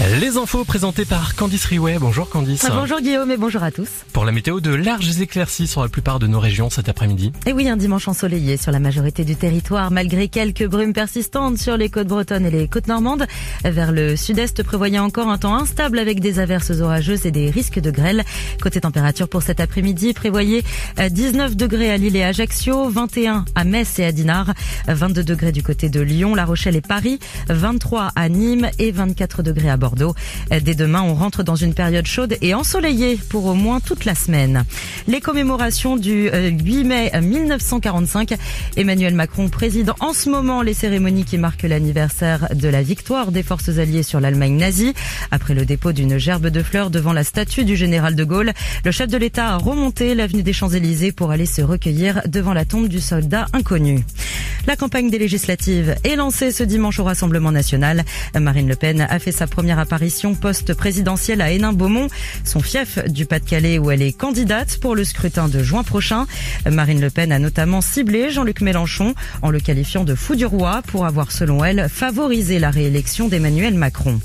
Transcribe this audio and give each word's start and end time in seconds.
Les 0.00 0.38
infos 0.38 0.64
présentées 0.64 1.04
par 1.04 1.34
Candice 1.34 1.66
Riouet. 1.66 1.98
Bonjour 2.00 2.30
Candice. 2.30 2.64
Ah, 2.66 2.72
Bonjour 2.72 3.02
Guillaume 3.02 3.30
et 3.32 3.36
bonjour 3.36 3.62
à 3.62 3.70
tous. 3.70 3.88
Pour 4.14 4.24
la 4.24 4.32
météo, 4.32 4.60
de 4.60 4.72
larges 4.72 5.20
éclaircies 5.20 5.66
sur 5.66 5.82
la 5.82 5.90
plupart 5.90 6.18
de 6.18 6.26
nos 6.26 6.40
régions 6.40 6.70
cet 6.70 6.88
après-midi. 6.88 7.32
Et 7.44 7.52
oui, 7.52 7.68
un 7.68 7.76
dimanche 7.76 8.08
ensoleillé 8.08 8.56
sur 8.56 8.72
la 8.72 8.78
majorité 8.78 9.26
du 9.26 9.36
territoire, 9.36 9.90
malgré 9.90 10.28
quelques 10.28 10.66
brumes 10.66 10.94
persistantes 10.94 11.58
sur 11.58 11.76
les 11.76 11.90
côtes 11.90 12.06
bretonnes 12.06 12.46
et 12.46 12.50
les 12.50 12.66
côtes 12.66 12.86
normandes. 12.86 13.26
Vers 13.62 13.92
le 13.92 14.16
sud-est, 14.16 14.62
prévoyez 14.62 14.98
encore 14.98 15.28
un 15.28 15.36
temps 15.36 15.54
instable 15.54 15.98
avec 15.98 16.20
des 16.20 16.38
averses 16.38 16.70
orageuses 16.80 17.26
et 17.26 17.30
des 17.30 17.50
risques 17.50 17.78
de 17.78 17.90
grêle. 17.90 18.24
Côté 18.62 18.80
température 18.80 19.28
pour 19.28 19.42
cet 19.42 19.60
après-midi, 19.60 20.14
prévoyez 20.14 20.64
euh, 20.98 21.10
19 21.10 21.56
degrés 21.56 21.90
à 21.90 21.98
Lille 21.98 22.16
et 22.16 22.24
Ajaccio, 22.24 22.88
21 22.88 23.44
à 23.54 23.64
Metz 23.64 23.98
et 23.98 24.06
à 24.06 24.12
Dinard, 24.12 24.54
22 24.88 25.24
degrés 25.24 25.52
du 25.52 25.62
côté 25.62 25.90
de 25.90 26.00
Lyon, 26.00 26.34
La 26.34 26.46
Rochelle 26.46 26.76
et 26.76 26.80
Paris, 26.80 27.18
23 27.50 28.12
à 28.16 28.28
Nîmes 28.30 28.70
et 28.78 28.92
24 28.92 29.42
degrés 29.42 29.68
à 29.68 29.76
Bordeaux. 29.76 29.89
Euh, 30.00 30.60
Dès 30.60 30.74
demain, 30.74 31.02
on 31.02 31.14
rentre 31.14 31.42
dans 31.42 31.56
une 31.56 31.74
période 31.74 32.06
chaude 32.06 32.36
et 32.42 32.54
ensoleillée 32.54 33.18
pour 33.28 33.46
au 33.46 33.54
moins 33.54 33.80
toute 33.80 34.04
la 34.04 34.14
semaine. 34.14 34.64
Les 35.06 35.20
commémorations 35.20 35.96
du 35.96 36.28
euh, 36.28 36.50
8 36.50 36.84
mai 36.84 37.10
1945, 37.20 38.34
Emmanuel 38.76 39.14
Macron 39.14 39.48
préside 39.48 39.92
en 40.00 40.12
ce 40.12 40.28
moment 40.28 40.62
les 40.62 40.74
cérémonies 40.74 41.24
qui 41.24 41.38
marquent 41.38 41.62
l'anniversaire 41.62 42.48
de 42.54 42.68
la 42.68 42.82
victoire 42.82 43.32
des 43.32 43.42
forces 43.42 43.78
alliées 43.78 44.02
sur 44.02 44.20
l'Allemagne 44.20 44.56
nazie. 44.56 44.94
Après 45.30 45.54
le 45.54 45.64
dépôt 45.64 45.92
d'une 45.92 46.18
gerbe 46.18 46.48
de 46.48 46.62
fleurs 46.62 46.90
devant 46.90 47.12
la 47.12 47.24
statue 47.24 47.64
du 47.64 47.76
général 47.76 48.14
de 48.14 48.24
Gaulle, 48.24 48.52
le 48.84 48.90
chef 48.90 49.08
de 49.08 49.16
l'État 49.16 49.54
a 49.54 49.56
remonté 49.56 50.14
l'avenue 50.14 50.42
des 50.42 50.52
Champs-Élysées 50.52 51.12
pour 51.12 51.30
aller 51.30 51.46
se 51.46 51.62
recueillir 51.62 52.22
devant 52.26 52.52
la 52.52 52.64
tombe 52.64 52.88
du 52.88 53.00
soldat 53.00 53.46
inconnu. 53.52 54.04
La 54.66 54.76
campagne 54.76 55.10
des 55.10 55.18
législatives 55.18 55.96
est 56.04 56.16
lancée 56.16 56.52
ce 56.52 56.62
dimanche 56.62 56.98
au 56.98 57.04
Rassemblement 57.04 57.52
national. 57.52 58.04
Marine 58.38 58.68
Le 58.68 58.76
Pen 58.76 59.00
a 59.00 59.18
fait 59.18 59.32
sa 59.32 59.46
première 59.46 59.78
apparition 59.78 60.34
post-présidentielle 60.34 61.40
à 61.40 61.50
Hénin-Beaumont, 61.50 62.08
son 62.44 62.60
fief 62.60 62.98
du 63.08 63.26
Pas-de-Calais 63.26 63.78
où 63.78 63.90
elle 63.90 64.02
est 64.02 64.12
candidate 64.12 64.78
pour 64.78 64.94
le 64.94 65.04
scrutin 65.04 65.48
de 65.48 65.62
juin 65.62 65.82
prochain. 65.82 66.26
Marine 66.70 67.00
Le 67.00 67.10
Pen 67.10 67.32
a 67.32 67.38
notamment 67.38 67.80
ciblé 67.80 68.30
Jean-Luc 68.30 68.60
Mélenchon 68.60 69.14
en 69.42 69.50
le 69.50 69.60
qualifiant 69.60 70.04
de 70.04 70.14
fou 70.14 70.36
du 70.36 70.46
roi 70.46 70.82
pour 70.86 71.06
avoir, 71.06 71.32
selon 71.32 71.64
elle, 71.64 71.88
favorisé 71.88 72.58
la 72.58 72.70
réélection 72.70 73.28
d'Emmanuel 73.28 73.74
Macron. 73.74 74.20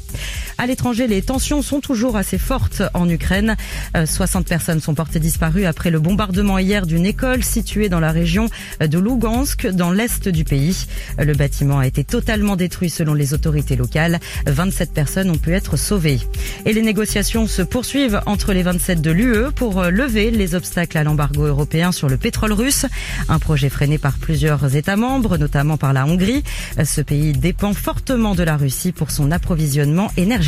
À 0.57 0.67
l'étranger, 0.67 1.07
les 1.07 1.21
tensions 1.21 1.61
sont 1.61 1.81
toujours 1.81 2.15
assez 2.15 2.37
fortes 2.37 2.81
en 2.93 3.09
Ukraine. 3.09 3.57
Euh, 3.97 4.05
60 4.05 4.47
personnes 4.47 4.79
sont 4.79 4.93
portées 4.93 5.19
disparues 5.19 5.65
après 5.65 5.91
le 5.91 5.99
bombardement 5.99 6.57
hier 6.59 6.85
d'une 6.85 7.05
école 7.05 7.43
située 7.43 7.89
dans 7.89 7.99
la 7.99 8.11
région 8.11 8.47
de 8.79 8.97
Lugansk, 8.97 9.67
dans 9.67 9.91
l'est 9.91 10.29
du 10.29 10.45
pays. 10.45 10.85
Le 11.19 11.33
bâtiment 11.33 11.79
a 11.79 11.87
été 11.87 12.05
totalement 12.05 12.55
détruit 12.55 12.89
selon 12.89 13.13
les 13.13 13.33
autorités 13.33 13.75
locales. 13.75 14.19
27 14.47 14.93
personnes 14.93 15.29
ont 15.29 15.37
pu 15.37 15.53
être 15.53 15.75
sauvées. 15.75 16.19
Et 16.65 16.71
les 16.71 16.81
négociations 16.81 17.47
se 17.47 17.61
poursuivent 17.61 18.21
entre 18.25 18.53
les 18.53 18.63
27 18.63 19.01
de 19.01 19.11
l'UE 19.11 19.51
pour 19.53 19.81
euh, 19.81 19.89
lever 19.89 20.31
les 20.31 20.55
obstacles 20.55 20.97
à 20.97 21.03
l'embargo 21.03 21.45
européen 21.45 21.91
sur 21.91 22.07
le 22.07 22.15
pétrole 22.15 22.53
russe. 22.53 22.85
Un 23.27 23.39
projet 23.39 23.67
freiné 23.69 23.97
par 23.97 24.13
plusieurs 24.13 24.75
États 24.77 24.95
membres, 24.95 25.37
notamment 25.37 25.75
par 25.75 25.91
la 25.91 26.05
Hongrie. 26.05 26.43
Euh, 26.79 26.85
Ce 26.85 27.01
pays 27.01 27.33
dépend 27.33 27.73
fortement 27.73 28.35
de 28.35 28.43
la 28.43 28.55
Russie 28.55 28.93
pour 28.93 29.11
son 29.11 29.31
approvisionnement 29.31 30.11
énergétique. 30.15 30.44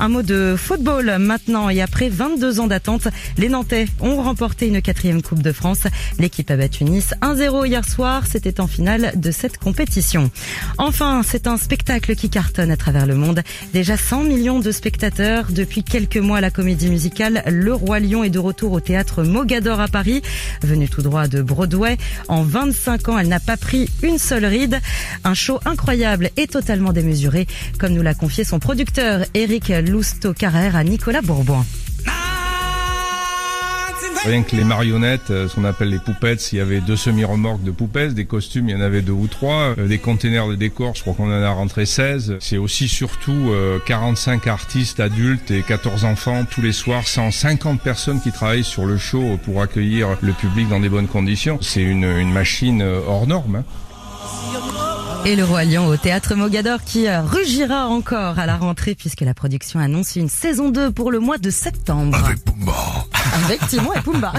Un 0.00 0.08
mot 0.08 0.22
de 0.22 0.56
football 0.58 1.18
maintenant 1.18 1.70
et 1.70 1.80
après 1.80 2.08
22 2.08 2.58
ans 2.58 2.66
d'attente, 2.66 3.06
les 3.36 3.48
Nantais 3.48 3.86
ont 4.00 4.20
remporté 4.22 4.66
une 4.66 4.82
quatrième 4.82 5.22
Coupe 5.22 5.42
de 5.42 5.52
France. 5.52 5.82
L'équipe 6.18 6.50
a 6.50 6.56
battu 6.56 6.82
Nice 6.82 7.14
1-0 7.22 7.66
hier 7.66 7.88
soir. 7.88 8.24
C'était 8.26 8.60
en 8.60 8.66
finale 8.66 9.12
de 9.14 9.30
cette 9.30 9.58
compétition. 9.58 10.32
Enfin, 10.78 11.22
c'est 11.24 11.46
un 11.46 11.56
spectacle 11.56 12.16
qui 12.16 12.28
cartonne 12.28 12.72
à 12.72 12.76
travers 12.76 13.06
le 13.06 13.14
monde. 13.14 13.42
Déjà 13.72 13.96
100 13.96 14.24
millions 14.24 14.58
de 14.58 14.72
spectateurs. 14.72 15.46
Depuis 15.50 15.84
quelques 15.84 16.16
mois, 16.16 16.40
la 16.40 16.50
comédie 16.50 16.88
musicale 16.88 17.44
Le 17.46 17.74
Roi 17.74 18.00
Lion 18.00 18.24
est 18.24 18.30
de 18.30 18.40
retour 18.40 18.72
au 18.72 18.80
théâtre 18.80 19.22
Mogador 19.22 19.80
à 19.80 19.86
Paris. 19.86 20.22
Venue 20.62 20.88
tout 20.88 21.02
droit 21.02 21.28
de 21.28 21.40
Broadway. 21.40 21.98
En 22.26 22.42
25 22.42 23.10
ans, 23.10 23.18
elle 23.18 23.28
n'a 23.28 23.40
pas 23.40 23.56
pris 23.56 23.88
une 24.02 24.18
seule 24.18 24.46
ride. 24.46 24.80
Un 25.22 25.34
show 25.34 25.60
incroyable 25.64 26.30
et 26.36 26.48
totalement 26.48 26.92
démesuré, 26.92 27.46
comme 27.78 27.92
nous 27.92 28.02
l'a 28.02 28.14
confié 28.14 28.42
son 28.42 28.58
producteur 28.58 28.87
Eric 29.34 29.68
Lousteau-Carrère 29.68 30.76
à 30.76 30.84
Nicolas 30.84 31.22
Bourbon. 31.22 31.64
Rien 34.24 34.42
que 34.42 34.56
les 34.56 34.64
marionnettes, 34.64 35.30
euh, 35.30 35.48
ce 35.48 35.54
qu'on 35.54 35.64
appelle 35.64 35.90
les 35.90 36.00
poupettes, 36.00 36.52
il 36.52 36.58
y 36.58 36.60
avait 36.60 36.80
deux 36.80 36.96
semi-remorques 36.96 37.62
de 37.62 37.70
poupettes, 37.70 38.14
des 38.14 38.24
costumes, 38.24 38.68
il 38.68 38.72
y 38.72 38.74
en 38.76 38.80
avait 38.80 39.00
deux 39.00 39.12
ou 39.12 39.28
trois, 39.28 39.74
euh, 39.78 39.86
des 39.86 39.98
containers 39.98 40.48
de 40.48 40.56
décors, 40.56 40.94
je 40.96 41.02
crois 41.02 41.14
qu'on 41.14 41.28
en 41.28 41.42
a 41.42 41.50
rentré 41.50 41.86
16. 41.86 42.36
C'est 42.40 42.56
aussi 42.58 42.88
surtout 42.88 43.50
euh, 43.50 43.78
45 43.86 44.46
artistes 44.48 44.98
adultes 44.98 45.50
et 45.52 45.62
14 45.62 46.04
enfants 46.04 46.44
tous 46.50 46.60
les 46.62 46.72
soirs, 46.72 47.06
150 47.06 47.80
personnes 47.80 48.20
qui 48.20 48.32
travaillent 48.32 48.64
sur 48.64 48.86
le 48.86 48.98
show 48.98 49.38
pour 49.44 49.62
accueillir 49.62 50.08
le 50.20 50.32
public 50.32 50.68
dans 50.68 50.80
des 50.80 50.88
bonnes 50.88 51.08
conditions. 51.08 51.58
C'est 51.62 51.82
une, 51.82 52.04
une 52.04 52.32
machine 52.32 52.82
euh, 52.82 53.00
hors 53.06 53.26
norme. 53.28 53.56
hein. 53.56 54.87
Et 55.24 55.36
le 55.36 55.44
Roi 55.44 55.64
Lion 55.64 55.86
au 55.86 55.96
théâtre 55.96 56.34
Mogador 56.34 56.82
qui 56.84 57.06
euh, 57.06 57.22
rugira 57.22 57.86
encore 57.86 58.38
à 58.38 58.46
la 58.46 58.56
rentrée 58.56 58.94
puisque 58.94 59.20
la 59.20 59.34
production 59.34 59.80
annonce 59.80 60.16
une 60.16 60.28
saison 60.28 60.70
2 60.70 60.90
pour 60.92 61.10
le 61.10 61.18
mois 61.18 61.38
de 61.38 61.50
septembre. 61.50 62.16
Avec 62.16 62.44
Pumba. 62.44 63.06
Avec 63.44 63.66
Timon 63.68 63.92
et 63.92 64.00
Pumba. 64.00 64.32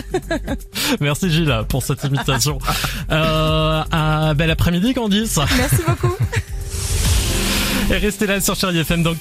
Merci 1.01 1.29
Gilles 1.29 1.63
pour 1.69 1.83
cette 1.83 2.03
imitation. 2.03 2.59
euh, 3.11 3.83
un 3.91 4.33
bel 4.33 4.49
après-midi 4.49 4.93
Candice. 4.93 5.39
Merci 5.57 5.83
beaucoup. 5.87 6.15
Et 7.91 7.97
restez 7.97 8.27
là 8.27 8.39
sur 8.39 8.55
Chérie 8.55 8.77
FM 8.79 9.01
dans 9.01 9.15